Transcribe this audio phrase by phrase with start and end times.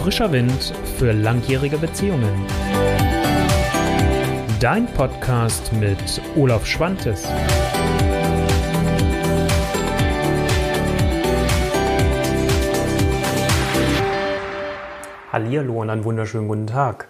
[0.00, 2.46] Frischer Wind für langjährige Beziehungen.
[4.58, 7.28] Dein Podcast mit Olaf Schwantes.
[15.30, 17.08] Hallihallo und einen wunderschönen guten Tag.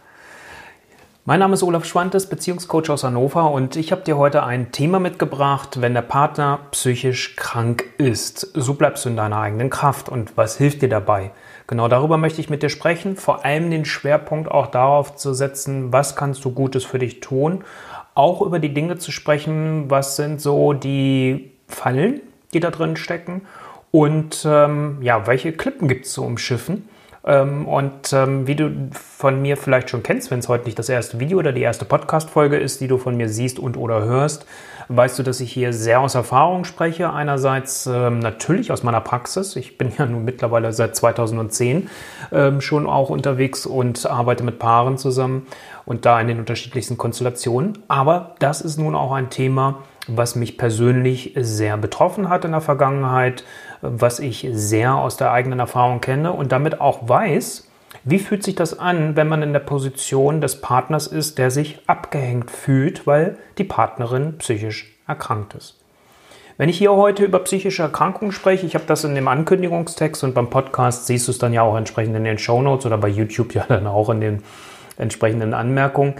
[1.24, 4.98] Mein Name ist Olaf Schwantes, Beziehungscoach aus Hannover und ich habe dir heute ein Thema
[4.98, 8.50] mitgebracht, wenn der Partner psychisch krank ist.
[8.54, 11.30] So bleibst du in deiner eigenen Kraft und was hilft dir dabei?
[11.70, 15.92] Genau darüber möchte ich mit dir sprechen, vor allem den Schwerpunkt auch darauf zu setzen,
[15.92, 17.62] was kannst du Gutes für dich tun,
[18.16, 22.22] auch über die Dinge zu sprechen, was sind so die Fallen,
[22.52, 23.42] die da drin stecken.
[23.92, 26.88] Und ähm, ja, welche Klippen gibt es zu umschiffen
[27.22, 31.20] und ähm, wie du von mir vielleicht schon kennst, wenn es heute nicht das erste
[31.20, 34.46] Video oder die erste Podcast-Folge ist, die du von mir siehst und oder hörst,
[34.88, 37.12] weißt du, dass ich hier sehr aus Erfahrung spreche.
[37.12, 39.54] Einerseits ähm, natürlich aus meiner Praxis.
[39.56, 41.90] Ich bin ja nun mittlerweile seit 2010
[42.32, 45.46] ähm, schon auch unterwegs und arbeite mit Paaren zusammen
[45.84, 47.78] und da in den unterschiedlichsten Konstellationen.
[47.88, 52.60] Aber das ist nun auch ein Thema, was mich persönlich sehr betroffen hat in der
[52.60, 53.44] Vergangenheit,
[53.82, 57.68] was ich sehr aus der eigenen Erfahrung kenne und damit auch weiß,
[58.04, 61.80] wie fühlt sich das an, wenn man in der Position des Partners ist, der sich
[61.86, 65.76] abgehängt fühlt, weil die Partnerin psychisch erkrankt ist.
[66.56, 70.34] Wenn ich hier heute über psychische Erkrankungen spreche, ich habe das in dem Ankündigungstext und
[70.34, 73.08] beim Podcast siehst du es dann ja auch entsprechend in den Show Notes oder bei
[73.08, 74.42] YouTube ja dann auch in den
[74.98, 76.14] entsprechenden Anmerkungen,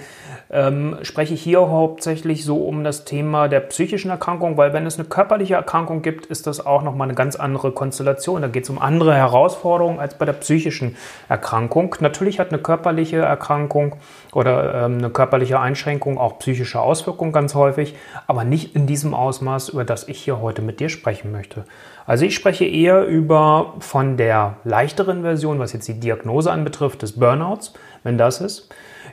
[0.52, 4.98] ähm, spreche ich hier hauptsächlich so um das Thema der psychischen Erkrankung, weil wenn es
[4.98, 8.42] eine körperliche Erkrankung gibt, ist das auch nochmal eine ganz andere Konstellation.
[8.42, 10.96] Da geht es um andere Herausforderungen als bei der psychischen
[11.28, 11.94] Erkrankung.
[12.00, 13.96] Natürlich hat eine körperliche Erkrankung
[14.32, 17.94] oder ähm, eine körperliche Einschränkung auch psychische Auswirkungen ganz häufig,
[18.26, 21.64] aber nicht in diesem Ausmaß, über das ich hier heute mit dir sprechen möchte.
[22.06, 27.12] Also ich spreche eher über von der leichteren Version, was jetzt die Diagnose anbetrifft, des
[27.20, 28.68] Burnouts, wenn das ist.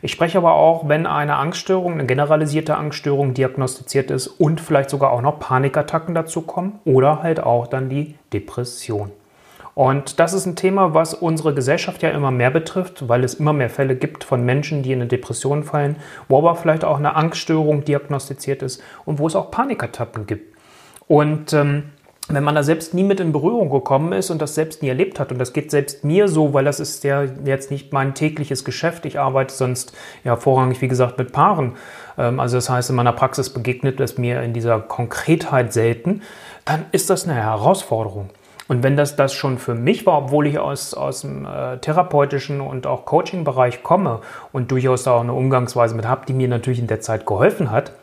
[0.08, 5.12] Ich spreche aber auch, wenn eine Angststörung, eine generalisierte Angststörung diagnostiziert ist und vielleicht sogar
[5.12, 9.12] auch noch Panikattacken dazu kommen oder halt auch dann die Depression.
[9.76, 13.52] Und das ist ein Thema, was unsere Gesellschaft ja immer mehr betrifft, weil es immer
[13.52, 15.98] mehr Fälle gibt von Menschen, die in eine Depression fallen,
[16.30, 20.56] wo aber vielleicht auch eine Angststörung diagnostiziert ist und wo es auch Panikattacken gibt.
[21.10, 21.84] Und ähm,
[22.30, 25.20] wenn man da selbst nie mit in Berührung gekommen ist und das selbst nie erlebt
[25.20, 28.66] hat, und das geht selbst mir so, weil das ist ja jetzt nicht mein tägliches
[28.66, 29.94] Geschäft, ich arbeite sonst
[30.24, 31.76] ja vorrangig, wie gesagt, mit Paaren.
[32.18, 36.22] Ähm, also das heißt, in meiner Praxis begegnet es mir in dieser Konkretheit selten,
[36.66, 38.30] dann ist das eine Herausforderung.
[38.68, 42.60] Und wenn das das schon für mich war, obwohl ich aus, aus dem äh, therapeutischen
[42.60, 44.20] und auch Coaching-Bereich komme
[44.52, 47.72] und durchaus da auch eine Umgangsweise mit habe, die mir natürlich in der Zeit geholfen
[47.72, 47.94] hat,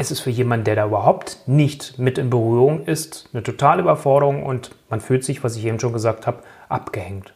[0.00, 4.46] es ist für jemanden, der da überhaupt nicht mit in Berührung ist, eine totale Überforderung
[4.46, 6.38] und man fühlt sich, was ich eben schon gesagt habe,
[6.70, 7.34] abgehängt.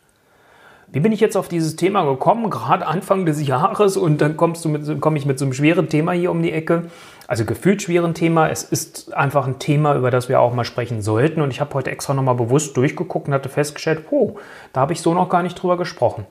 [0.90, 2.48] Wie bin ich jetzt auf dieses Thema gekommen?
[2.48, 5.90] Gerade Anfang des Jahres und dann kommst du mit, komme ich mit so einem schweren
[5.90, 6.84] Thema hier um die Ecke.
[7.26, 8.48] Also gefühlt schweren Thema.
[8.48, 11.42] Es ist einfach ein Thema, über das wir auch mal sprechen sollten.
[11.42, 14.36] Und ich habe heute extra nochmal bewusst durchgeguckt und hatte festgestellt, oh,
[14.72, 16.26] da habe ich so noch gar nicht drüber gesprochen.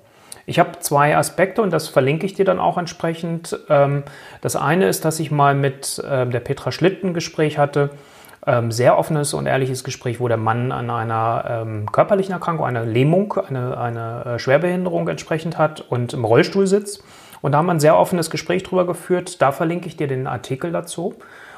[0.46, 3.58] Ich habe zwei Aspekte und das verlinke ich dir dann auch entsprechend.
[3.70, 4.04] Ähm,
[4.42, 7.92] das eine ist, dass ich mal mit ähm, der Petra Schlitten ein Gespräch hatte.
[8.46, 13.34] Ähm, sehr offenes und ehrliches Gespräch, wo der Mann an einer körperlichen Erkrankung, einer Lähmung,
[13.48, 17.03] eine, eine äh, Schwerbehinderung entsprechend hat und im Rollstuhl sitzt.
[17.42, 19.42] Und da haben wir ein sehr offenes Gespräch drüber geführt.
[19.42, 21.16] Da verlinke ich dir den Artikel dazu.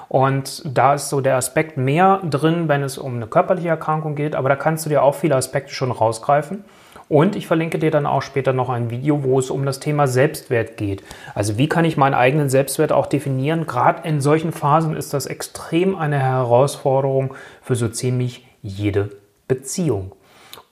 [0.08, 4.36] Und da ist so der Aspekt mehr drin, wenn es um eine körperliche Erkrankung geht,
[4.36, 6.64] aber da kannst du dir auch viele Aspekte schon rausgreifen.
[7.08, 10.08] Und ich verlinke dir dann auch später noch ein Video, wo es um das Thema
[10.08, 11.04] Selbstwert geht.
[11.36, 13.68] Also wie kann ich meinen eigenen Selbstwert auch definieren?
[13.68, 19.12] Gerade in solchen Phasen ist das extrem eine Herausforderung für so ziemlich jede
[19.48, 20.14] Beziehung.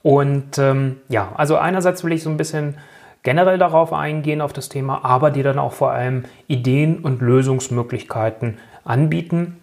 [0.02, 2.78] Und ähm, ja, also einerseits will ich so ein bisschen
[3.22, 8.58] generell darauf eingehen, auf das Thema, aber dir dann auch vor allem Ideen und Lösungsmöglichkeiten
[8.84, 9.60] anbieten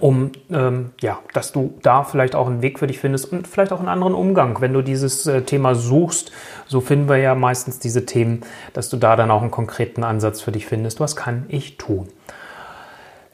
[0.00, 3.72] um ähm, ja, dass du da vielleicht auch einen Weg für dich findest und vielleicht
[3.72, 6.30] auch einen anderen Umgang, wenn du dieses äh, Thema suchst.
[6.66, 8.42] So finden wir ja meistens diese Themen,
[8.74, 11.00] dass du da dann auch einen konkreten Ansatz für dich findest.
[11.00, 12.08] Was kann ich tun?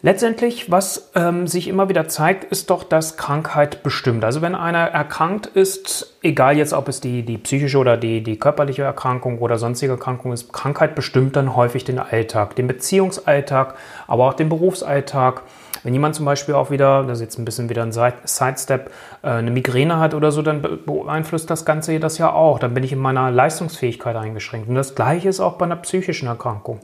[0.04, 4.22] Letztendlich, was ähm, sich immer wieder zeigt, ist doch, dass Krankheit bestimmt.
[4.22, 8.38] Also wenn einer erkrankt ist, egal jetzt, ob es die, die psychische oder die, die
[8.38, 13.76] körperliche Erkrankung oder sonstige Erkrankung ist, Krankheit bestimmt dann häufig den Alltag, den Beziehungsalltag,
[14.06, 15.40] aber auch den Berufsalltag
[15.84, 18.90] wenn jemand zum Beispiel auch wieder, das ist jetzt ein bisschen wieder ein Sidestep,
[19.22, 22.58] äh, eine Migräne hat oder so, dann beeinflusst das Ganze das ja auch.
[22.58, 24.68] Dann bin ich in meiner Leistungsfähigkeit eingeschränkt.
[24.68, 26.80] Und das Gleiche ist auch bei einer psychischen Erkrankung.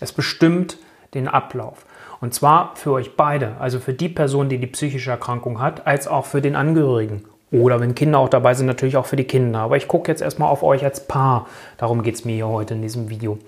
[0.00, 0.78] Es bestimmt
[1.14, 1.86] den Ablauf.
[2.20, 6.06] Und zwar für euch beide, also für die Person, die die psychische Erkrankung hat, als
[6.06, 7.24] auch für den Angehörigen.
[7.50, 9.60] Oder wenn Kinder auch dabei sind, natürlich auch für die Kinder.
[9.60, 11.46] Aber ich gucke jetzt erstmal auf euch als Paar.
[11.78, 13.38] Darum geht es mir hier heute in diesem Video.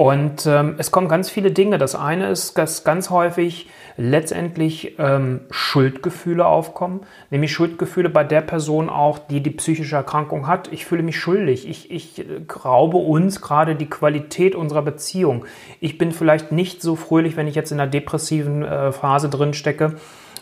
[0.00, 1.76] Und ähm, es kommen ganz viele Dinge.
[1.76, 3.68] Das eine ist, dass ganz häufig
[3.98, 10.72] letztendlich ähm, Schuldgefühle aufkommen, nämlich Schuldgefühle bei der Person auch, die die psychische Erkrankung hat.
[10.72, 11.68] Ich fühle mich schuldig.
[11.68, 12.24] Ich, ich
[12.64, 15.44] raube uns gerade die Qualität unserer Beziehung.
[15.80, 19.52] Ich bin vielleicht nicht so fröhlich, wenn ich jetzt in einer depressiven äh, Phase drin
[19.52, 19.96] stecke.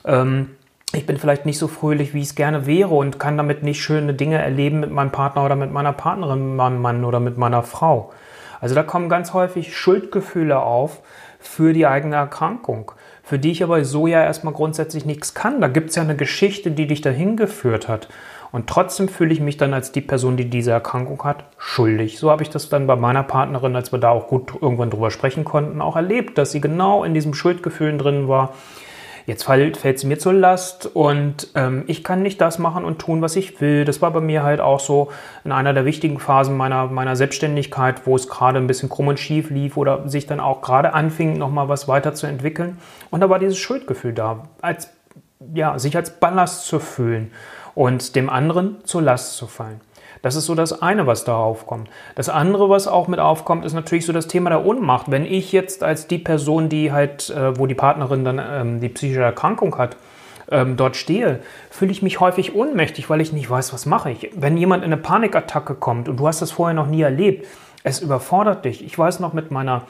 [0.04, 0.50] Ähm,
[0.94, 3.82] ich bin vielleicht nicht so fröhlich, wie ich es gerne wäre und kann damit nicht
[3.82, 7.64] schöne Dinge erleben mit meinem Partner oder mit meiner Partnerin, meinem Mann oder mit meiner
[7.64, 8.12] Frau.
[8.60, 11.00] Also da kommen ganz häufig Schuldgefühle auf
[11.38, 15.60] für die eigene Erkrankung, für die ich aber so ja erstmal grundsätzlich nichts kann.
[15.60, 18.08] Da gibt es ja eine Geschichte, die dich dahin geführt hat.
[18.50, 22.18] Und trotzdem fühle ich mich dann als die Person, die diese Erkrankung hat, schuldig.
[22.18, 25.10] So habe ich das dann bei meiner Partnerin, als wir da auch gut irgendwann drüber
[25.10, 28.54] sprechen konnten, auch erlebt, dass sie genau in diesem Schuldgefühlen drin war
[29.28, 33.20] Jetzt fällt, sie mir zur Last und ähm, ich kann nicht das machen und tun,
[33.20, 33.84] was ich will.
[33.84, 35.10] Das war bei mir halt auch so
[35.44, 39.20] in einer der wichtigen Phasen meiner, meiner Selbstständigkeit, wo es gerade ein bisschen krumm und
[39.20, 42.78] schief lief oder sich dann auch gerade anfing, nochmal was weiterzuentwickeln.
[43.10, 44.88] Und da war dieses Schuldgefühl da, als,
[45.52, 47.30] ja, sich als Ballast zu fühlen
[47.74, 49.82] und dem anderen zur Last zu fallen.
[50.22, 51.88] Das ist so das eine, was da aufkommt.
[52.14, 55.10] Das andere, was auch mit aufkommt, ist natürlich so das Thema der Ohnmacht.
[55.10, 58.88] Wenn ich jetzt als die Person, die halt, äh, wo die Partnerin dann ähm, die
[58.88, 59.96] psychische Erkrankung hat,
[60.50, 64.30] ähm, dort stehe, fühle ich mich häufig ohnmächtig, weil ich nicht weiß, was mache ich.
[64.34, 67.46] Wenn jemand in eine Panikattacke kommt und du hast das vorher noch nie erlebt,
[67.84, 68.84] es überfordert dich.
[68.84, 69.82] Ich weiß noch mit meiner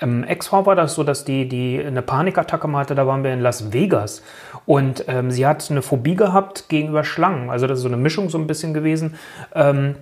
[0.00, 3.72] Ex-Frau war das so, dass die, die eine Panikattacke hatte, da waren wir in Las
[3.72, 4.22] Vegas.
[4.64, 7.50] Und ähm, sie hat eine Phobie gehabt gegenüber Schlangen.
[7.50, 9.16] Also das ist so eine Mischung so ein bisschen gewesen.
[9.54, 9.96] Ähm,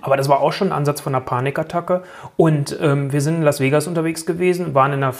[0.00, 2.02] aber das war auch schon ein Ansatz von einer Panikattacke.
[2.36, 5.14] Und ähm, wir sind in Las Vegas unterwegs gewesen, waren in einer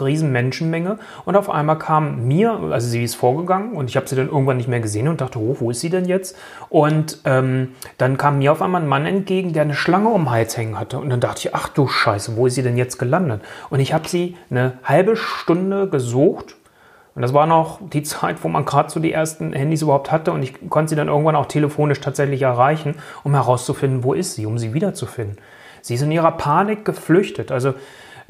[0.00, 0.98] riesen Menschenmenge.
[1.24, 4.56] Und auf einmal kam mir, also sie ist vorgegangen und ich habe sie dann irgendwann
[4.56, 6.36] nicht mehr gesehen und dachte, oh, wo ist sie denn jetzt?
[6.68, 10.30] Und ähm, dann kam mir auf einmal ein Mann entgegen, der eine Schlange um den
[10.30, 10.98] Hals hängen hatte.
[10.98, 13.42] Und dann dachte ich, ach du Scheiße, wo ist sie denn jetzt gelandet?
[13.70, 16.56] Und ich habe sie eine halbe Stunde gesucht
[17.14, 20.32] und das war noch die Zeit, wo man gerade so die ersten Handys überhaupt hatte
[20.32, 24.46] und ich konnte sie dann irgendwann auch telefonisch tatsächlich erreichen, um herauszufinden, wo ist sie,
[24.46, 25.38] um sie wiederzufinden.
[25.82, 27.50] Sie ist in ihrer Panik geflüchtet.
[27.50, 27.74] Also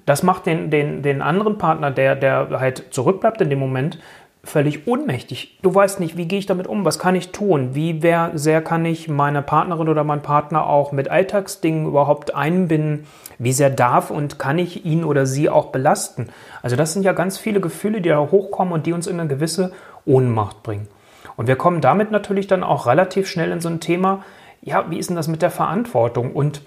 [0.07, 3.99] das macht den, den, den anderen Partner, der, der halt zurückbleibt in dem Moment,
[4.43, 5.59] völlig ohnmächtig.
[5.63, 8.63] Du weißt nicht, wie gehe ich damit um, was kann ich tun, wie wer, sehr
[8.63, 13.07] kann ich meine Partnerin oder meinen Partner auch mit Alltagsdingen überhaupt einbinden,
[13.39, 16.29] wie sehr darf und kann ich ihn oder sie auch belasten.
[16.63, 19.29] Also das sind ja ganz viele Gefühle, die da hochkommen und die uns in eine
[19.29, 19.73] gewisse
[20.07, 20.89] Ohnmacht bringen.
[21.37, 24.25] Und wir kommen damit natürlich dann auch relativ schnell in so ein Thema,
[24.63, 26.33] ja, wie ist denn das mit der Verantwortung?
[26.33, 26.63] Und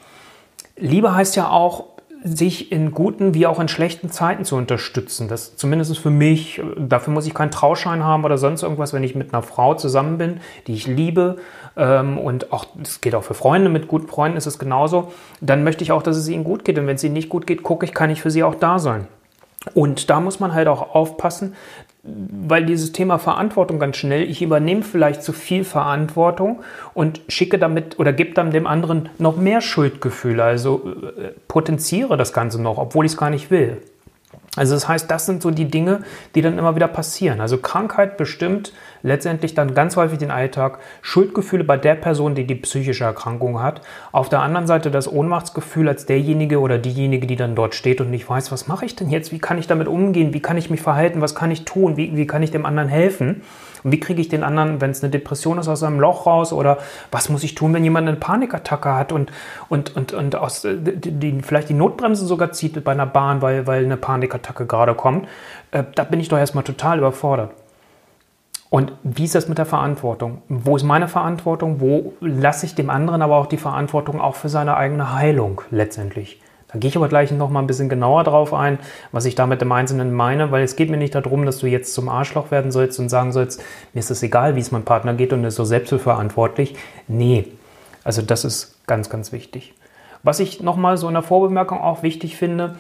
[0.76, 1.86] Liebe heißt ja auch,
[2.24, 5.28] sich in guten wie auch in schlechten Zeiten zu unterstützen.
[5.28, 9.14] Das zumindest für mich, dafür muss ich keinen Trauschein haben oder sonst irgendwas, wenn ich
[9.14, 11.38] mit einer Frau zusammen bin, die ich liebe.
[11.76, 15.12] Ähm, und auch, das geht auch für Freunde, mit guten Freunden ist es genauso.
[15.42, 16.80] Dann möchte ich auch, dass es ihnen gut geht.
[16.80, 18.80] Und wenn es ihnen nicht gut geht, gucke ich, kann ich für sie auch da
[18.80, 19.08] sein.
[19.74, 21.56] Und da muss man halt auch aufpassen,
[22.04, 26.62] weil dieses Thema Verantwortung ganz schnell, ich übernehme vielleicht zu viel Verantwortung
[26.94, 30.82] und schicke damit oder gebe dann dem anderen noch mehr Schuldgefühle, also
[31.18, 33.82] äh, potenziere das Ganze noch, obwohl ich es gar nicht will.
[34.56, 36.02] Also das heißt, das sind so die Dinge,
[36.36, 37.42] die dann immer wieder passieren.
[37.42, 38.72] Also Krankheit bestimmt
[39.02, 43.82] letztendlich dann ganz häufig den Alltag, Schuldgefühle bei der Person, die die psychische Erkrankung hat.
[44.12, 48.12] Auf der anderen Seite das Ohnmachtsgefühl als derjenige oder diejenige, die dann dort steht und
[48.12, 50.70] nicht weiß, was mache ich denn jetzt, wie kann ich damit umgehen, wie kann ich
[50.70, 53.42] mich verhalten, was kann ich tun, wie, wie kann ich dem anderen helfen.
[53.84, 56.54] Und wie kriege ich den anderen, wenn es eine Depression ist, aus seinem Loch raus?
[56.54, 56.78] Oder
[57.12, 59.32] was muss ich tun, wenn jemand eine Panikattacke hat und,
[59.70, 63.42] und, und, und aus, äh, die, die, vielleicht die Notbremse sogar zieht bei einer Bahn,
[63.42, 65.28] weil, weil eine Panikattacke gerade kommt?
[65.72, 67.52] Äh, da bin ich doch erstmal total überfordert.
[68.70, 70.42] Und wie ist das mit der Verantwortung?
[70.50, 71.80] Wo ist meine Verantwortung?
[71.80, 76.42] Wo lasse ich dem anderen aber auch die Verantwortung auch für seine eigene Heilung letztendlich?
[76.74, 78.80] Da gehe ich aber gleich noch mal ein bisschen genauer drauf ein,
[79.12, 81.94] was ich damit im Einzelnen meine, weil es geht mir nicht darum, dass du jetzt
[81.94, 83.62] zum Arschloch werden sollst und sagen sollst,
[83.94, 86.76] mir ist es egal, wie es meinem Partner geht und ist so selbstverantwortlich.
[87.08, 87.48] Nee,
[88.04, 89.76] also das ist ganz, ganz wichtig.
[90.24, 92.76] Was ich noch mal so in der Vorbemerkung auch wichtig finde,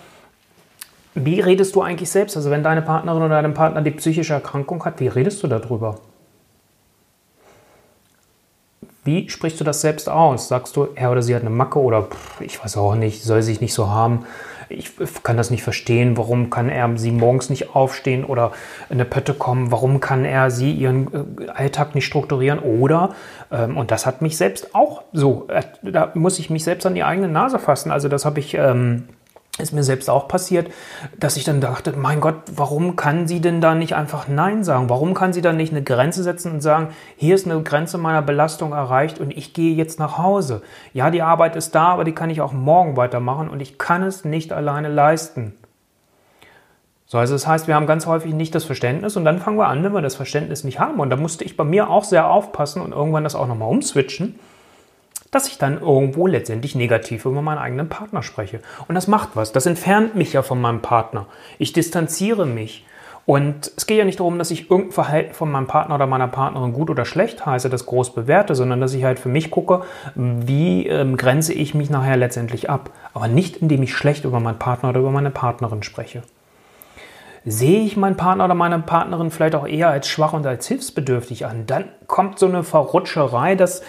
[1.13, 2.35] wie redest du eigentlich selbst?
[2.35, 5.99] Also wenn deine Partnerin oder dein Partner die psychische Erkrankung hat, wie redest du darüber?
[9.05, 10.47] Wie sprichst du das selbst aus?
[10.47, 13.41] Sagst du, er oder sie hat eine Macke oder pff, ich weiß auch nicht, soll
[13.41, 14.25] sich nicht so haben?
[14.69, 14.91] Ich
[15.23, 16.17] kann das nicht verstehen.
[16.17, 18.53] Warum kann er sie morgens nicht aufstehen oder
[18.89, 19.71] in eine Pötte kommen?
[19.71, 22.59] Warum kann er sie ihren äh, Alltag nicht strukturieren?
[22.59, 23.13] Oder,
[23.51, 26.95] ähm, und das hat mich selbst auch so, äh, da muss ich mich selbst an
[26.95, 27.91] die eigene Nase fassen.
[27.91, 28.53] Also das habe ich.
[28.55, 29.03] Ähm,
[29.59, 30.71] ist mir selbst auch passiert,
[31.15, 34.89] dass ich dann dachte, mein Gott, warum kann sie denn da nicht einfach Nein sagen?
[34.89, 38.23] Warum kann sie da nicht eine Grenze setzen und sagen, hier ist eine Grenze meiner
[38.23, 40.63] Belastung erreicht und ich gehe jetzt nach Hause?
[40.91, 44.01] Ja, die Arbeit ist da, aber die kann ich auch morgen weitermachen und ich kann
[44.01, 45.53] es nicht alleine leisten.
[47.05, 49.67] So, also das heißt, wir haben ganz häufig nicht das Verständnis und dann fangen wir
[49.67, 50.99] an, wenn wir das Verständnis nicht haben.
[50.99, 54.39] Und da musste ich bei mir auch sehr aufpassen und irgendwann das auch nochmal umswitchen
[55.33, 58.59] dass ich dann irgendwo letztendlich negativ über meinen eigenen Partner spreche.
[58.87, 59.51] Und das macht was.
[59.51, 61.25] Das entfernt mich ja von meinem Partner.
[61.59, 62.85] Ich distanziere mich.
[63.25, 66.27] Und es geht ja nicht darum, dass ich irgendein Verhalten von meinem Partner oder meiner
[66.27, 69.83] Partnerin gut oder schlecht heiße, das groß bewerte, sondern dass ich halt für mich gucke,
[70.15, 72.89] wie ähm, grenze ich mich nachher letztendlich ab.
[73.13, 76.23] Aber nicht, indem ich schlecht über meinen Partner oder über meine Partnerin spreche
[77.45, 81.45] sehe ich meinen Partner oder meine Partnerin vielleicht auch eher als schwach und als hilfsbedürftig
[81.45, 81.65] an.
[81.65, 83.83] Dann kommt so eine Verrutscherei, dass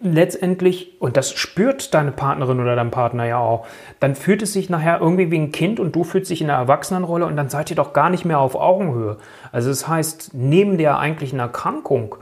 [0.00, 3.66] letztendlich, und das spürt deine Partnerin oder dein Partner ja auch,
[4.00, 6.56] dann fühlt es sich nachher irgendwie wie ein Kind und du fühlst dich in der
[6.56, 9.18] Erwachsenenrolle und dann seid ihr doch gar nicht mehr auf Augenhöhe.
[9.52, 12.16] Also das heißt, neben der eigentlichen Erkrankung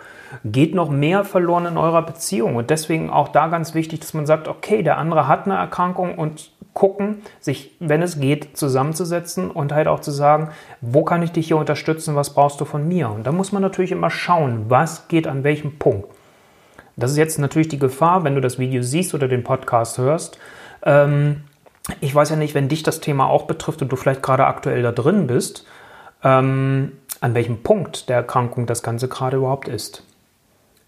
[0.45, 2.57] geht noch mehr verloren in eurer Beziehung.
[2.57, 6.17] Und deswegen auch da ganz wichtig, dass man sagt, okay, der andere hat eine Erkrankung
[6.17, 10.51] und gucken, sich, wenn es geht, zusammenzusetzen und halt auch zu sagen,
[10.83, 13.09] wo kann ich dich hier unterstützen, was brauchst du von mir?
[13.09, 16.09] Und da muss man natürlich immer schauen, was geht an welchem Punkt.
[16.97, 20.39] Das ist jetzt natürlich die Gefahr, wenn du das Video siehst oder den Podcast hörst.
[20.83, 21.43] Ähm,
[22.01, 24.83] ich weiß ja nicht, wenn dich das Thema auch betrifft und du vielleicht gerade aktuell
[24.83, 25.67] da drin bist,
[26.25, 30.03] ähm, an welchem Punkt der Erkrankung das Ganze gerade überhaupt ist.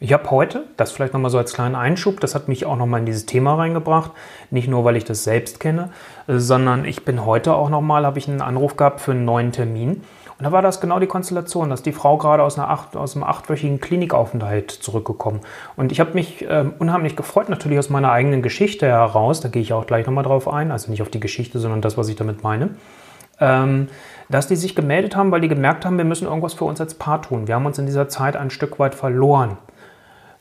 [0.00, 3.00] Ich habe heute, das vielleicht nochmal so als kleinen Einschub, das hat mich auch nochmal
[3.00, 4.12] in dieses Thema reingebracht.
[4.50, 5.90] Nicht nur, weil ich das selbst kenne,
[6.28, 10.02] sondern ich bin heute auch nochmal, habe ich einen Anruf gehabt für einen neuen Termin.
[10.38, 13.16] Und da war das genau die Konstellation, dass die Frau gerade aus, einer acht, aus
[13.16, 15.40] einem achtwöchigen Klinikaufenthalt zurückgekommen.
[15.74, 19.62] Und ich habe mich äh, unheimlich gefreut, natürlich aus meiner eigenen Geschichte heraus, da gehe
[19.62, 22.14] ich auch gleich nochmal drauf ein, also nicht auf die Geschichte, sondern das, was ich
[22.14, 22.70] damit meine.
[23.40, 23.88] Ähm,
[24.28, 26.94] dass die sich gemeldet haben, weil die gemerkt haben, wir müssen irgendwas für uns als
[26.94, 27.48] Paar tun.
[27.48, 29.58] Wir haben uns in dieser Zeit ein Stück weit verloren.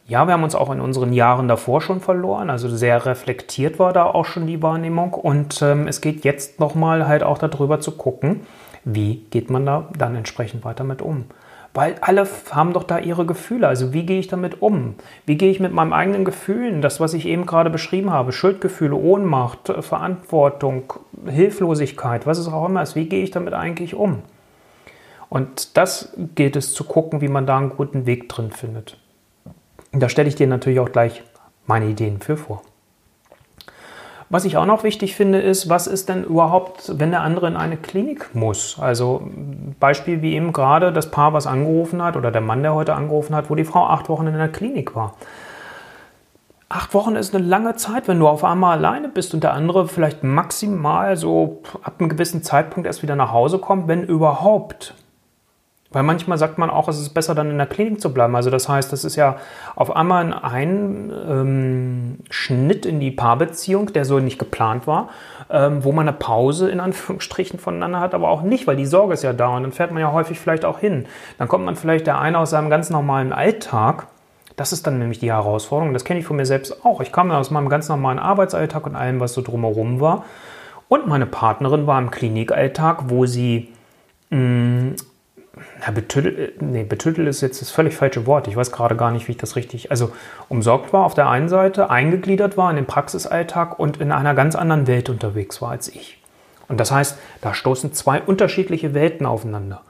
[0.06, 3.92] Ja, wir haben uns auch in unseren Jahren davor schon verloren, also sehr reflektiert war
[3.92, 7.92] da auch schon die Wahrnehmung und ähm, es geht jetzt nochmal halt auch darüber zu
[7.92, 8.42] gucken,
[8.88, 11.26] wie geht man da dann entsprechend weiter mit um.
[11.74, 13.68] Weil alle haben doch da ihre Gefühle.
[13.68, 14.96] Also wie gehe ich damit um?
[15.26, 18.96] Wie gehe ich mit meinen eigenen Gefühlen, das, was ich eben gerade beschrieben habe, Schuldgefühle,
[18.96, 20.94] Ohnmacht, Verantwortung,
[21.28, 24.24] Hilflosigkeit, was es auch immer ist, wie gehe ich damit eigentlich um?
[25.30, 28.98] Und das gilt es zu gucken, wie man da einen guten Weg drin findet.
[29.92, 31.22] Da stelle ich dir natürlich auch gleich
[31.66, 32.62] meine Ideen für vor.
[34.30, 37.56] Was ich auch noch wichtig finde, ist, was ist denn überhaupt, wenn der andere in
[37.56, 38.78] eine Klinik muss?
[38.78, 39.30] Also
[39.80, 43.36] Beispiel wie eben gerade das Paar, was angerufen hat, oder der Mann, der heute angerufen
[43.36, 45.14] hat, wo die Frau acht Wochen in der Klinik war.
[46.68, 49.88] Acht Wochen ist eine lange Zeit, wenn du auf einmal alleine bist und der andere
[49.88, 54.94] vielleicht maximal so ab einem gewissen Zeitpunkt erst wieder nach Hause kommt, wenn überhaupt.
[55.92, 58.36] Weil manchmal sagt man auch, es ist besser, dann in der Klinik zu bleiben.
[58.36, 59.38] Also das heißt, das ist ja
[59.76, 65.10] auf einmal ein ähm, Schnitt in die Paarbeziehung, der so nicht geplant war,
[65.50, 69.14] ähm, wo man eine Pause in Anführungsstrichen voneinander hat, aber auch nicht, weil die Sorge
[69.14, 71.06] ist ja da und dann fährt man ja häufig vielleicht auch hin.
[71.38, 74.08] Dann kommt man vielleicht der eine aus seinem ganz normalen Alltag.
[74.58, 75.94] Das ist dann nämlich die Herausforderung.
[75.94, 77.00] Das kenne ich von mir selbst auch.
[77.00, 80.26] Ich kam aus meinem ganz normalen Arbeitsalltag und allem, was so drumherum war.
[80.90, 83.70] Und meine Partnerin war im Klinikalltag, wo sie
[84.32, 84.96] mh, mm,
[85.86, 88.48] na, betüttelt, nee, betüttelt ist jetzt das völlig falsche Wort.
[88.48, 89.92] Ich weiß gerade gar nicht, wie ich das richtig.
[89.92, 90.12] Also
[90.50, 94.56] umsorgt war auf der einen Seite, eingegliedert war in den Praxisalltag und in einer ganz
[94.56, 96.22] anderen Welt unterwegs war als ich.
[96.68, 99.82] Und das heißt, da stoßen zwei unterschiedliche Welten aufeinander.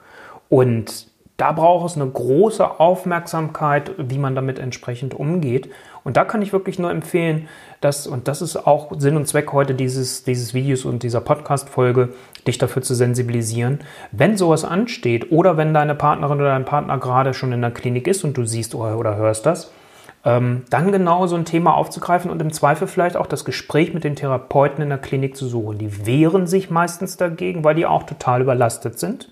[0.48, 5.70] Und da braucht es eine große Aufmerksamkeit, wie man damit entsprechend umgeht.
[6.04, 7.48] Und da kann ich wirklich nur empfehlen,
[7.80, 12.10] dass, und das ist auch Sinn und Zweck heute dieses, dieses Videos und dieser Podcast-Folge,
[12.46, 17.34] dich dafür zu sensibilisieren, wenn sowas ansteht oder wenn deine Partnerin oder dein Partner gerade
[17.34, 19.70] schon in der Klinik ist und du siehst oder, hörst das,
[20.24, 24.04] ähm, dann genau so ein Thema aufzugreifen und im Zweifel vielleicht auch das Gespräch mit
[24.04, 25.78] den Therapeuten in der Klinik zu suchen.
[25.78, 29.28] Die wehren sich meistens dagegen, weil die auch total überlastet sind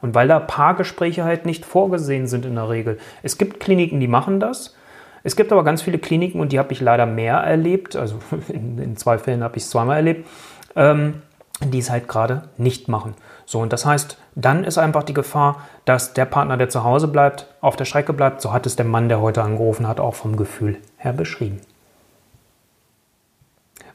[0.00, 2.98] und weil da Paargespräche halt nicht vorgesehen sind in der Regel.
[3.22, 4.74] Es gibt Kliniken, die machen das.
[5.22, 8.78] Es gibt aber ganz viele Kliniken, und die habe ich leider mehr erlebt, also in,
[8.78, 10.28] in zwei Fällen habe ich es zweimal erlebt,
[10.76, 11.22] ähm,
[11.62, 13.14] die es halt gerade nicht machen.
[13.44, 17.08] So, und das heißt, dann ist einfach die Gefahr, dass der Partner, der zu Hause
[17.08, 18.40] bleibt, auf der Strecke bleibt.
[18.40, 21.60] So hat es der Mann, der heute angerufen hat, auch vom Gefühl her beschrieben.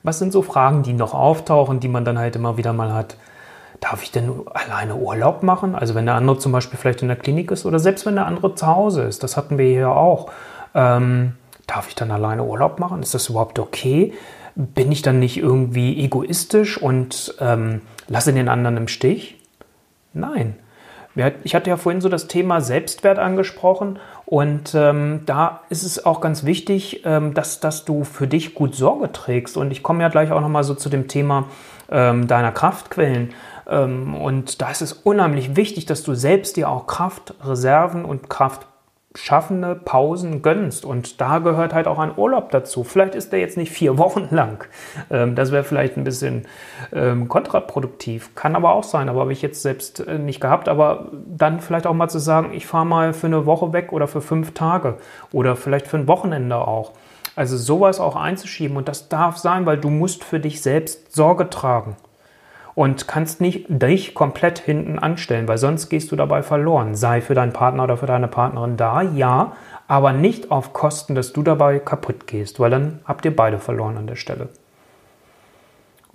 [0.04, 3.18] Was sind so Fragen, die noch auftauchen, die man dann halt immer wieder mal hat?
[3.80, 5.76] darf ich denn alleine Urlaub machen?
[5.76, 8.26] Also wenn der andere zum Beispiel vielleicht in der Klinik ist oder selbst wenn der
[8.26, 10.32] andere zu Hause ist, das hatten wir hier auch.
[10.76, 11.34] Ähm,
[11.66, 13.02] darf ich dann alleine Urlaub machen?
[13.02, 14.14] Ist das überhaupt okay?
[14.56, 19.36] bin ich dann nicht irgendwie egoistisch und ähm, lasse den anderen im Stich?
[20.14, 20.56] Nein.
[21.46, 26.20] Ich hatte ja vorhin so das Thema Selbstwert angesprochen und ähm, da ist es auch
[26.20, 29.56] ganz wichtig, ähm, dass, dass du für dich gut Sorge trägst.
[29.56, 31.46] Und ich komme ja gleich auch nochmal so zu dem Thema
[31.90, 33.34] ähm, deiner Kraftquellen.
[33.66, 38.68] Ähm, und da ist es unheimlich wichtig, dass du selbst dir auch Kraftreserven und Kraft
[39.18, 40.86] schaffende Pausen gönnst.
[40.86, 42.84] Und da gehört halt auch ein Urlaub dazu.
[42.84, 44.66] Vielleicht ist der jetzt nicht vier Wochen lang.
[45.10, 46.48] Ähm, das wäre vielleicht ein bisschen
[46.94, 48.36] ähm, kontraproduktiv.
[48.36, 50.70] Kann aber auch sein, aber habe ich jetzt selbst äh, nicht gehabt.
[50.70, 54.08] Aber dann vielleicht auch mal zu sagen, ich fahre mal für eine Woche weg oder
[54.08, 54.98] für fünf Tage
[55.32, 56.94] oder vielleicht für ein Wochenende auch.
[57.36, 61.50] Also sowas auch einzuschieben und das darf sein, weil du musst für dich selbst Sorge
[61.50, 61.98] tragen
[62.76, 66.94] und kannst nicht dich komplett hinten anstellen, weil sonst gehst du dabei verloren.
[66.94, 69.54] Sei für deinen Partner oder für deine Partnerin da, ja,
[69.88, 73.98] aber nicht auf Kosten, dass du dabei kaputt gehst, weil dann habt ihr beide verloren
[73.98, 74.50] an der Stelle.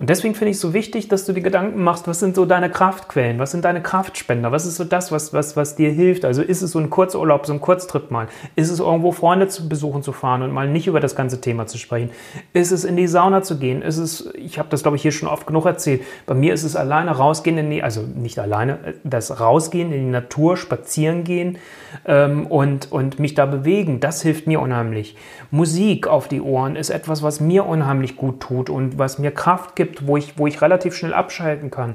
[0.00, 2.47] Und deswegen finde ich es so wichtig, dass du dir Gedanken machst, was sind so
[2.47, 6.25] deine Kraftquellen, was sind deine Kraftspender, was ist so das, was, was, was dir hilft.
[6.25, 8.26] Also ist es so ein Kurzurlaub, so ein Kurztrip mal?
[8.57, 11.66] Ist es irgendwo Freunde zu besuchen zu fahren und mal nicht über das ganze Thema
[11.66, 12.09] zu sprechen?
[12.54, 13.83] Ist es in die Sauna zu gehen?
[13.83, 16.62] Ist es, ich habe das glaube ich hier schon oft genug erzählt, bei mir ist
[16.62, 21.59] es alleine rausgehen in die, also nicht alleine, das Rausgehen in die Natur, spazieren gehen
[22.07, 25.14] ähm, und, und mich da bewegen, das hilft mir unheimlich.
[25.50, 29.76] Musik auf die Ohren ist etwas, was mir unheimlich gut tut und was mir Kraft
[29.76, 31.94] gibt gibt, wo ich, wo ich relativ schnell abschalten kann.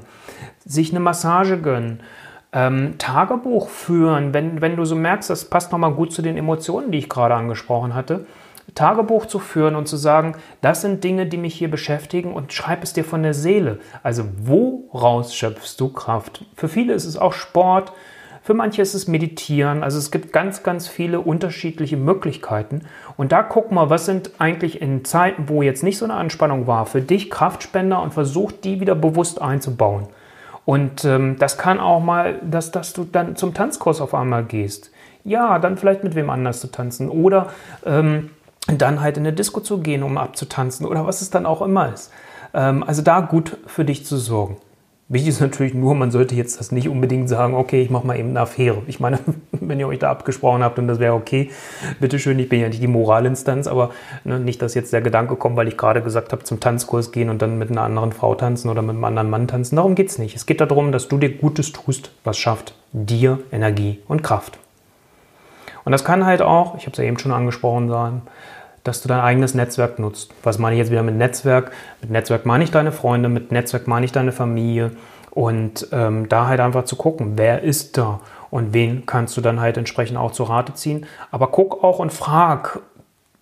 [0.64, 2.00] Sich eine Massage gönnen.
[2.52, 6.92] Ähm, Tagebuch führen, wenn, wenn du so merkst, das passt nochmal gut zu den Emotionen,
[6.92, 8.26] die ich gerade angesprochen hatte.
[8.74, 12.82] Tagebuch zu führen und zu sagen, das sind Dinge, die mich hier beschäftigen und schreib
[12.82, 13.78] es dir von der Seele.
[14.02, 16.44] Also woraus schöpfst du Kraft?
[16.54, 17.92] Für viele ist es auch Sport,
[18.46, 19.82] für manche ist es Meditieren.
[19.82, 22.82] Also es gibt ganz, ganz viele unterschiedliche Möglichkeiten.
[23.16, 26.68] Und da guck mal, was sind eigentlich in Zeiten, wo jetzt nicht so eine Anspannung
[26.68, 30.06] war, für dich Kraftspender und versuch die wieder bewusst einzubauen.
[30.64, 34.92] Und ähm, das kann auch mal, dass, dass du dann zum Tanzkurs auf einmal gehst.
[35.24, 37.10] Ja, dann vielleicht mit wem anders zu tanzen.
[37.10, 37.48] Oder
[37.84, 38.30] ähm,
[38.68, 40.86] dann halt in eine Disco zu gehen, um abzutanzen.
[40.86, 42.12] Oder was es dann auch immer ist.
[42.54, 44.58] Ähm, also da gut für dich zu sorgen.
[45.08, 48.18] Wichtig ist natürlich nur, man sollte jetzt das nicht unbedingt sagen, okay, ich mache mal
[48.18, 48.82] eben eine Affäre.
[48.88, 49.20] Ich meine,
[49.52, 51.50] wenn ihr euch da abgesprochen habt und das wäre okay,
[52.00, 53.90] bitteschön, ich bin ja nicht die Moralinstanz, aber
[54.24, 57.30] ne, nicht, dass jetzt der Gedanke kommt, weil ich gerade gesagt habe, zum Tanzkurs gehen
[57.30, 59.76] und dann mit einer anderen Frau tanzen oder mit einem anderen Mann tanzen.
[59.76, 60.34] Darum geht es nicht.
[60.34, 64.58] Es geht darum, dass du dir Gutes tust, was schafft dir Energie und Kraft.
[65.84, 68.22] Und das kann halt auch, ich habe es ja eben schon angesprochen, sein,
[68.86, 70.32] dass du dein eigenes Netzwerk nutzt.
[70.42, 71.72] Was meine ich jetzt wieder mit Netzwerk?
[72.00, 74.92] Mit Netzwerk meine ich deine Freunde, mit Netzwerk meine ich deine Familie.
[75.30, 78.20] Und ähm, da halt einfach zu gucken, wer ist da
[78.50, 81.04] und wen kannst du dann halt entsprechend auch zu Rate ziehen.
[81.30, 82.80] Aber guck auch und frag,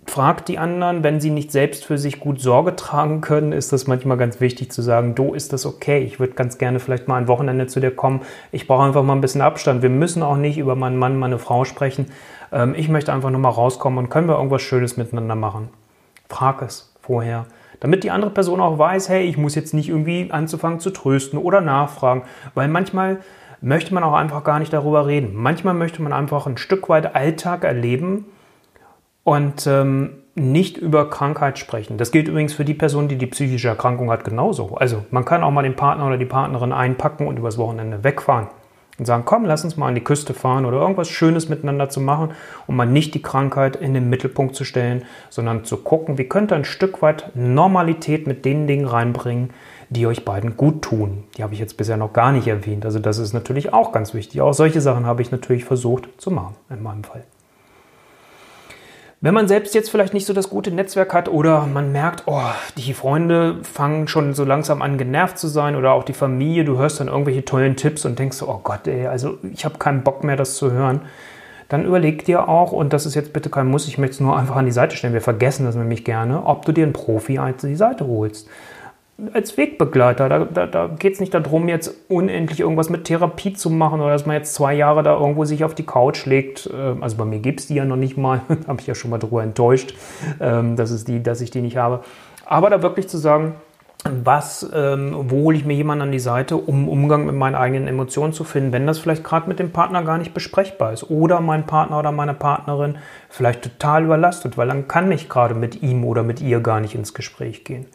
[0.06, 3.86] frag die anderen, wenn sie nicht selbst für sich gut Sorge tragen können, ist das
[3.86, 7.16] manchmal ganz wichtig zu sagen, du ist das okay, ich würde ganz gerne vielleicht mal
[7.16, 9.82] ein Wochenende zu dir kommen, ich brauche einfach mal ein bisschen Abstand.
[9.82, 12.06] Wir müssen auch nicht über meinen Mann, meine Frau sprechen.
[12.54, 15.68] Ähm, ich möchte einfach nur mal rauskommen und können wir irgendwas Schönes miteinander machen.
[16.30, 17.44] Frag es vorher.
[17.80, 21.38] Damit die andere Person auch weiß, hey, ich muss jetzt nicht irgendwie anzufangen zu trösten
[21.38, 22.22] oder nachfragen,
[22.54, 23.18] weil manchmal
[23.60, 25.32] möchte man auch einfach gar nicht darüber reden.
[25.34, 28.24] Manchmal möchte man einfach ein Stück weit Alltag erleben,
[29.24, 31.96] und ähm, nicht über Krankheit sprechen.
[31.96, 34.76] Das gilt übrigens für die Person, die die psychische Erkrankung hat, genauso.
[34.76, 38.48] Also man kann auch mal den Partner oder die Partnerin einpacken und übers Wochenende wegfahren
[38.98, 42.00] und sagen, komm, lass uns mal an die Küste fahren oder irgendwas Schönes miteinander zu
[42.00, 42.30] machen,
[42.66, 46.52] um mal nicht die Krankheit in den Mittelpunkt zu stellen, sondern zu gucken, wie könnt
[46.52, 49.50] ihr ein Stück weit Normalität mit den Dingen reinbringen,
[49.90, 51.24] die euch beiden gut tun.
[51.36, 52.84] Die habe ich jetzt bisher noch gar nicht erwähnt.
[52.84, 54.40] Also das ist natürlich auch ganz wichtig.
[54.40, 57.24] Auch solche Sachen habe ich natürlich versucht zu machen in meinem Fall.
[59.24, 62.42] Wenn man selbst jetzt vielleicht nicht so das gute Netzwerk hat oder man merkt, oh,
[62.76, 66.76] die Freunde fangen schon so langsam an genervt zu sein oder auch die Familie, du
[66.76, 70.02] hörst dann irgendwelche tollen Tipps und denkst so, oh Gott, ey, also ich habe keinen
[70.02, 71.00] Bock mehr, das zu hören,
[71.70, 74.36] dann überleg dir auch, und das ist jetzt bitte kein Muss, ich möchte es nur
[74.36, 77.38] einfach an die Seite stellen, wir vergessen das nämlich gerne, ob du dir einen Profi
[77.38, 78.46] an die Seite holst
[79.32, 80.28] als Wegbegleiter.
[80.28, 84.12] Da, da, da geht es nicht darum, jetzt unendlich irgendwas mit Therapie zu machen oder
[84.12, 86.68] dass man jetzt zwei Jahre da irgendwo sich auf die Couch legt.
[86.72, 88.40] Ähm, also bei mir gibt es die ja noch nicht mal.
[88.66, 89.94] habe ich ja schon mal drüber enttäuscht,
[90.40, 92.00] ähm, dass, es die, dass ich die nicht habe.
[92.46, 93.54] Aber da wirklich zu sagen,
[94.04, 97.88] was, ähm, wo hole ich mir jemanden an die Seite, um Umgang mit meinen eigenen
[97.88, 101.40] Emotionen zu finden, wenn das vielleicht gerade mit dem Partner gar nicht besprechbar ist oder
[101.40, 102.98] mein Partner oder meine Partnerin
[103.30, 106.94] vielleicht total überlastet, weil dann kann ich gerade mit ihm oder mit ihr gar nicht
[106.94, 107.86] ins Gespräch gehen.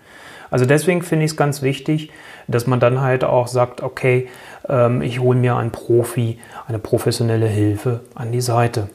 [0.52, 2.12] Also deswegen finde ich es ganz wichtig,
[2.48, 4.28] dass man dann halt auch sagt, okay,
[4.68, 8.90] ähm, ich hole mir einen Profi, eine professionelle Hilfe an die Seite.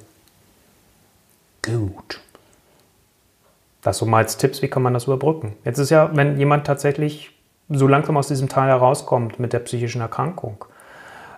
[1.62, 2.20] Gut.
[3.82, 5.54] Das so mal als Tipps, wie kann man das überbrücken?
[5.64, 7.30] Jetzt ist ja, wenn jemand tatsächlich
[7.68, 10.64] so langsam aus diesem Tal herauskommt mit der psychischen Erkrankung,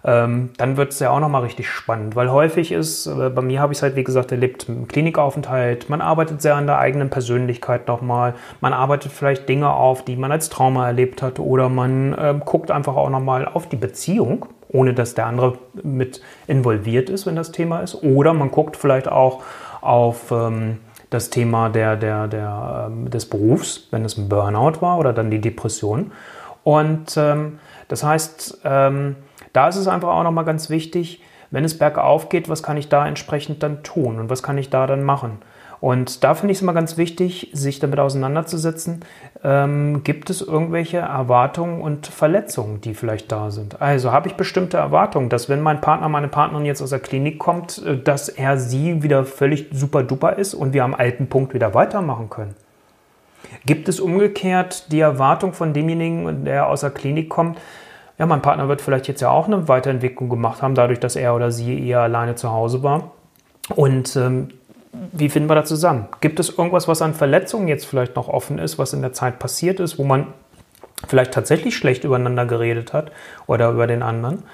[0.07, 3.61] ähm, dann wird es ja auch nochmal richtig spannend, weil häufig ist, äh, bei mir
[3.61, 7.11] habe ich es halt wie gesagt erlebt, im Klinikaufenthalt, man arbeitet sehr an der eigenen
[7.11, 12.13] Persönlichkeit nochmal, man arbeitet vielleicht Dinge auf, die man als Trauma erlebt hat oder man
[12.13, 17.27] äh, guckt einfach auch nochmal auf die Beziehung, ohne dass der andere mit involviert ist,
[17.27, 19.43] wenn das Thema ist, oder man guckt vielleicht auch
[19.81, 20.31] auf...
[20.31, 25.13] Ähm, das Thema der, der, der, ähm, des Berufs, wenn es ein Burnout war oder
[25.13, 26.11] dann die Depression.
[26.65, 29.15] Und ähm, das heißt, ähm,
[29.57, 32.89] da ist es einfach auch nochmal ganz wichtig, wenn es bergauf geht, was kann ich
[32.89, 35.39] da entsprechend dann tun und was kann ich da dann machen?
[35.81, 39.05] Und da finde ich es immer ganz wichtig, sich damit auseinanderzusetzen.
[39.45, 43.81] Ähm, gibt es irgendwelche Erwartungen und Verletzungen, die vielleicht da sind?
[43.81, 47.39] Also habe ich bestimmte Erwartungen, dass wenn mein Partner, meine Partnerin jetzt aus der Klinik
[47.39, 51.53] kommt, äh, dass er sie wieder völlig super duper ist und wir am alten Punkt
[51.53, 52.55] wieder weitermachen können?
[53.67, 57.59] Gibt es umgekehrt die Erwartung von demjenigen, der aus der Klinik kommt,
[58.19, 61.35] ja, mein Partner wird vielleicht jetzt ja auch eine Weiterentwicklung gemacht haben, dadurch, dass er
[61.35, 63.13] oder sie eher alleine zu Hause war.
[63.75, 64.49] Und ähm,
[65.13, 66.09] wie finden wir da zusammen?
[66.21, 69.39] Gibt es irgendwas, was an Verletzungen jetzt vielleicht noch offen ist, was in der Zeit
[69.39, 70.29] passiert ist, wo man
[71.07, 73.13] vielleicht tatsächlich schlecht übereinander geredet hat
[73.47, 74.45] oder über den anderen?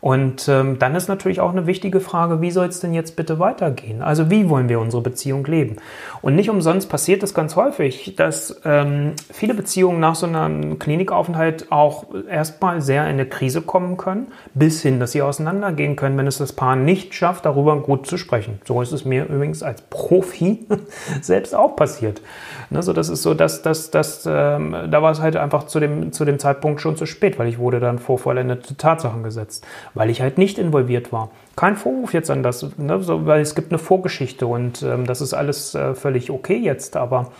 [0.00, 3.38] Und ähm, dann ist natürlich auch eine wichtige Frage, wie soll es denn jetzt bitte
[3.38, 4.02] weitergehen?
[4.02, 5.76] Also wie wollen wir unsere Beziehung leben?
[6.22, 11.70] Und nicht umsonst passiert es ganz häufig, dass ähm, viele Beziehungen nach so einem Klinikaufenthalt
[11.70, 16.26] auch erstmal sehr in eine Krise kommen können, bis hin, dass sie auseinandergehen können, wenn
[16.26, 18.60] es das Paar nicht schafft, darüber gut zu sprechen.
[18.64, 20.66] So ist es mir übrigens als Profi
[21.20, 22.22] selbst auch passiert.
[22.70, 25.78] Ne, so, das ist so, dass, dass, dass ähm, da war es halt einfach zu
[25.80, 29.66] dem, zu dem Zeitpunkt schon zu spät, weil ich wurde dann vor vollendete Tatsachen gesetzt
[29.94, 31.30] weil ich halt nicht involviert war.
[31.56, 35.20] Kein Vorwurf jetzt an das, ne, so, weil es gibt eine Vorgeschichte und ähm, das
[35.20, 37.30] ist alles äh, völlig okay jetzt, aber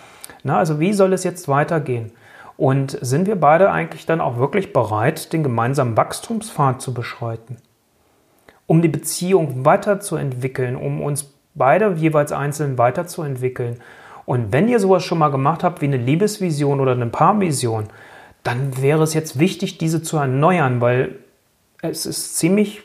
[0.43, 2.13] na, also wie soll es jetzt weitergehen?
[2.57, 7.57] Und sind wir beide eigentlich dann auch wirklich bereit, den gemeinsamen Wachstumspfad zu beschreiten?
[8.67, 13.81] Um die Beziehung weiterzuentwickeln, um uns beide jeweils einzeln weiterzuentwickeln.
[14.27, 17.85] Und wenn ihr sowas schon mal gemacht habt wie eine Liebesvision oder eine Paarvision,
[18.43, 21.17] dann wäre es jetzt wichtig, diese zu erneuern, weil
[21.83, 22.83] es ist ziemlich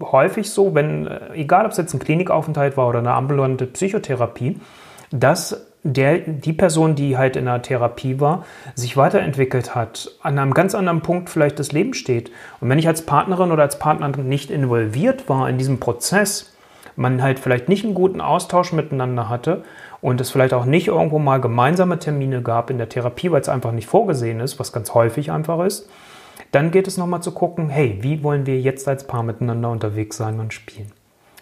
[0.00, 4.60] häufig so, wenn, äh, egal ob es jetzt ein Klinikaufenthalt war oder eine ambulante Psychotherapie,
[5.10, 10.52] dass der, die Person, die halt in der Therapie war, sich weiterentwickelt hat, an einem
[10.52, 12.30] ganz anderen Punkt vielleicht des Lebens steht.
[12.60, 16.54] Und wenn ich als Partnerin oder als Partner nicht involviert war in diesem Prozess,
[16.96, 19.62] man halt vielleicht nicht einen guten Austausch miteinander hatte
[20.00, 23.48] und es vielleicht auch nicht irgendwo mal gemeinsame Termine gab in der Therapie, weil es
[23.48, 25.88] einfach nicht vorgesehen ist, was ganz häufig einfach ist,
[26.52, 30.16] dann geht es nochmal zu gucken, hey, wie wollen wir jetzt als Paar miteinander unterwegs
[30.16, 30.92] sein und spielen?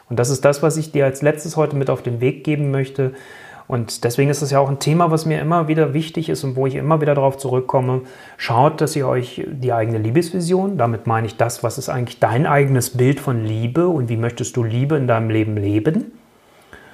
[0.09, 2.71] Und das ist das, was ich dir als letztes heute mit auf den Weg geben
[2.71, 3.13] möchte.
[3.69, 6.55] Und deswegen ist es ja auch ein Thema, was mir immer wieder wichtig ist und
[6.55, 8.03] wo ich immer wieder darauf zurückkomme.
[8.37, 12.47] Schaut, dass ihr euch die eigene Liebesvision, damit meine ich das, was ist eigentlich dein
[12.47, 16.13] eigenes Bild von Liebe und wie möchtest du Liebe in deinem Leben leben?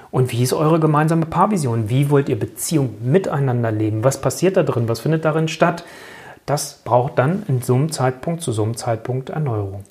[0.09, 1.89] Und wie ist eure gemeinsame Paarvision?
[1.89, 4.03] Wie wollt ihr Beziehung miteinander leben?
[4.03, 4.87] Was passiert da drin?
[4.87, 5.83] Was findet darin statt?
[6.45, 9.83] Das braucht dann in so einem Zeitpunkt zu so einem Zeitpunkt Erneuerung.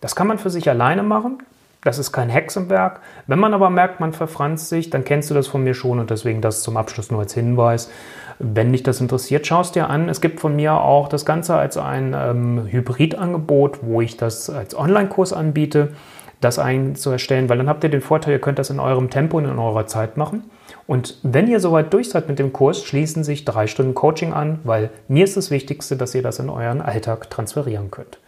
[0.00, 1.42] Das kann man für sich alleine machen.
[1.84, 3.00] Das ist kein Hexenwerk.
[3.26, 6.10] Wenn man aber merkt, man verfranst sich, dann kennst du das von mir schon und
[6.10, 7.90] deswegen das zum Abschluss nur als Hinweis.
[8.38, 10.08] Wenn dich das interessiert, schau es dir an.
[10.08, 14.76] Es gibt von mir auch das Ganze als ein ähm, Hybridangebot, wo ich das als
[14.76, 15.88] Online-Kurs anbiete,
[16.42, 19.46] das einzuerstellen, weil dann habt ihr den Vorteil, ihr könnt das in eurem Tempo und
[19.46, 20.50] in eurer Zeit machen.
[20.86, 24.58] Und wenn ihr soweit durch seid mit dem Kurs, schließen sich drei Stunden Coaching an,
[24.64, 28.18] weil mir ist das Wichtigste, dass ihr das in euren Alltag transferieren könnt.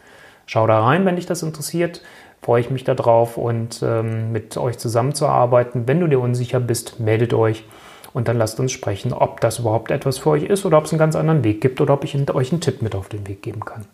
[0.46, 2.02] Schau da rein, wenn dich das interessiert.
[2.42, 5.88] Freue ich mich darauf und ähm, mit euch zusammenzuarbeiten.
[5.88, 7.64] Wenn du dir unsicher bist, meldet euch
[8.12, 10.92] und dann lasst uns sprechen, ob das überhaupt etwas für euch ist oder ob es
[10.92, 13.42] einen ganz anderen Weg gibt oder ob ich euch einen Tipp mit auf den Weg
[13.42, 13.86] geben kann.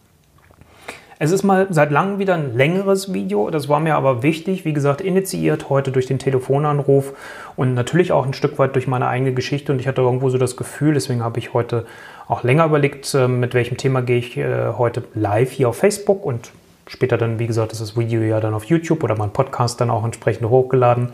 [1.22, 3.50] Es ist mal seit langem wieder ein längeres Video.
[3.50, 4.64] Das war mir aber wichtig.
[4.64, 7.12] Wie gesagt, initiiert heute durch den Telefonanruf
[7.56, 9.70] und natürlich auch ein Stück weit durch meine eigene Geschichte.
[9.70, 11.84] Und ich hatte irgendwo so das Gefühl, deswegen habe ich heute
[12.26, 16.24] auch länger überlegt, äh, mit welchem Thema gehe ich äh, heute live hier auf Facebook
[16.24, 16.52] und
[16.86, 19.90] später dann, wie gesagt, ist das Video ja dann auf YouTube oder mein Podcast dann
[19.90, 21.10] auch entsprechend hochgeladen.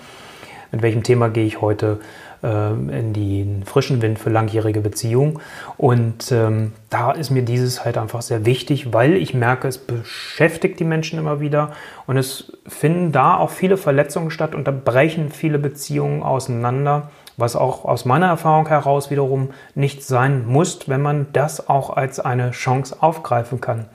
[0.70, 2.04] Mit welchem Thema gehe ich heute äh,
[2.42, 5.40] in den frischen Wind für langjährige Beziehungen.
[5.76, 10.78] Und ähm, da ist mir dieses halt einfach sehr wichtig, weil ich merke, es beschäftigt
[10.78, 11.72] die Menschen immer wieder
[12.06, 17.56] und es finden da auch viele Verletzungen statt und da brechen viele Beziehungen auseinander, was
[17.56, 22.52] auch aus meiner Erfahrung heraus wiederum nicht sein muss, wenn man das auch als eine
[22.52, 23.86] Chance aufgreifen kann.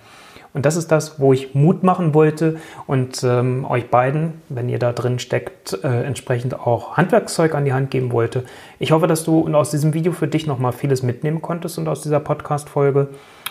[0.54, 4.80] Und das ist das, wo ich Mut machen wollte und ähm, euch beiden, wenn ihr
[4.80, 8.44] da drin steckt, äh, entsprechend auch Handwerkszeug an die Hand geben wollte.
[8.80, 12.02] Ich hoffe, dass du aus diesem Video für dich nochmal vieles mitnehmen konntest und aus
[12.02, 13.10] dieser Podcast-Folge.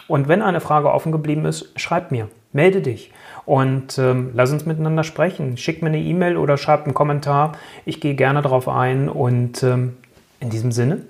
[0.08, 3.12] Und wenn eine Frage offen geblieben ist, schreib mir, melde dich
[3.46, 5.56] und ähm, lass uns miteinander sprechen.
[5.56, 7.52] Schick mir eine E-Mail oder schreib einen Kommentar.
[7.86, 9.96] Ich gehe gerne darauf ein und ähm,
[10.40, 11.02] in diesem Sinne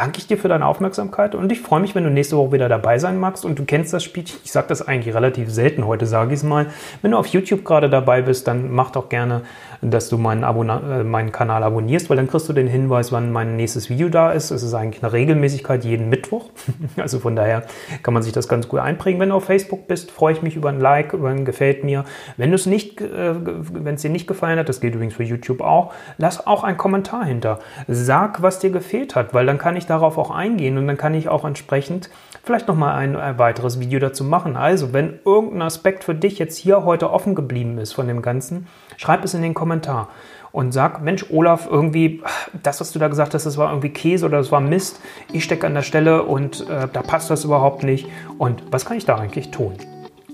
[0.00, 2.70] danke ich dir für deine Aufmerksamkeit und ich freue mich, wenn du nächste Woche wieder
[2.70, 4.24] dabei sein magst und du kennst das Spiel.
[4.44, 6.68] Ich sage das eigentlich relativ selten heute, sage ich es mal.
[7.02, 9.42] Wenn du auf YouTube gerade dabei bist, dann mach doch gerne,
[9.82, 13.30] dass du meinen, Abonna äh, meinen Kanal abonnierst, weil dann kriegst du den Hinweis, wann
[13.30, 14.50] mein nächstes Video da ist.
[14.50, 16.46] Es ist eigentlich eine Regelmäßigkeit jeden Mittwoch.
[16.96, 17.64] Also von daher
[18.02, 19.20] kann man sich das ganz gut einprägen.
[19.20, 22.04] Wenn du auf Facebook bist, freue ich mich über ein Like, über ein Gefällt mir.
[22.36, 25.60] Wenn es nicht, äh, wenn es dir nicht gefallen hat, das gilt übrigens für YouTube
[25.60, 27.58] auch, lass auch einen Kommentar hinter.
[27.86, 31.14] Sag, was dir gefehlt hat, weil dann kann ich darauf auch eingehen und dann kann
[31.14, 32.10] ich auch entsprechend
[32.42, 34.56] vielleicht nochmal ein, ein weiteres Video dazu machen.
[34.56, 38.66] Also, wenn irgendein Aspekt für dich jetzt hier heute offen geblieben ist von dem Ganzen,
[38.96, 40.08] schreib es in den Kommentar
[40.52, 42.22] und sag, Mensch, Olaf, irgendwie,
[42.62, 45.00] das, was du da gesagt hast, das war irgendwie Käse oder das war Mist.
[45.32, 48.08] Ich stecke an der Stelle und äh, da passt das überhaupt nicht.
[48.38, 49.74] Und was kann ich da eigentlich tun?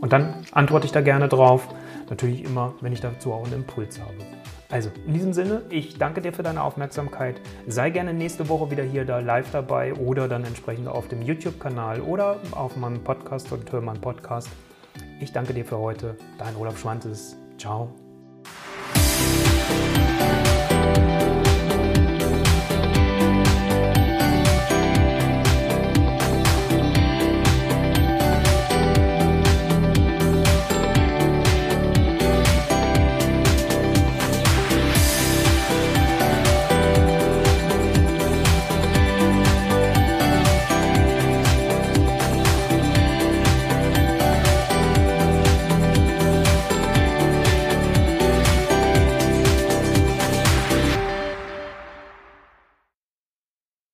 [0.00, 1.68] Und dann antworte ich da gerne drauf.
[2.08, 4.35] Natürlich immer, wenn ich dazu auch einen Impuls habe.
[4.68, 7.40] Also, in diesem Sinne, ich danke dir für deine Aufmerksamkeit.
[7.66, 12.00] Sei gerne nächste Woche wieder hier da live dabei oder dann entsprechend auf dem YouTube-Kanal
[12.00, 14.48] oder auf meinem Podcast und hör meinen Podcast.
[15.20, 16.16] Ich danke dir für heute.
[16.38, 17.36] Dein Olaf Schwantes.
[17.58, 17.94] Ciao.